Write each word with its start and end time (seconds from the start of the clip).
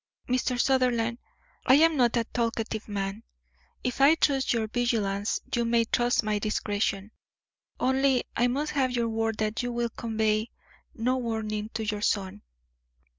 "Mr. 0.27 0.59
Sutherland, 0.59 1.19
I 1.67 1.75
am 1.75 1.95
not 1.95 2.17
a 2.17 2.23
talkative 2.23 2.87
man. 2.89 3.21
If 3.83 4.01
I 4.01 4.15
trust 4.15 4.51
your 4.51 4.65
vigilance 4.67 5.41
you 5.53 5.63
may 5.63 5.85
trust 5.85 6.23
my 6.23 6.39
discretion. 6.39 7.11
Only 7.79 8.23
I 8.35 8.47
must 8.47 8.71
have 8.71 8.89
your 8.89 9.09
word 9.09 9.37
that 9.37 9.61
you 9.61 9.71
will 9.71 9.89
convey 9.89 10.49
no 10.95 11.17
warning 11.17 11.69
to 11.75 11.85
your 11.85 12.01
son." 12.01 12.41